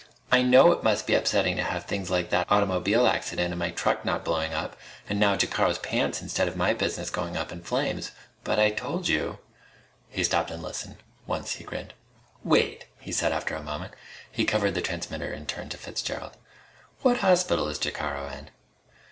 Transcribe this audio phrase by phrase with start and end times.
[0.31, 3.69] I know it must be upsetting to have things like that automobile accident and my
[3.69, 4.75] truck not blowing up
[5.07, 8.09] and now Jacaro's pants instead of my business going up in flames.
[8.43, 9.37] But I told you"
[10.09, 10.97] He stopped and listened.
[11.27, 11.93] Once he grinned.
[12.43, 13.93] "Wait!" he said after a moment.
[14.31, 16.31] He covered the transmitter and turned to Fitzgerald.
[17.03, 18.49] "What hospital is Jacaro in?"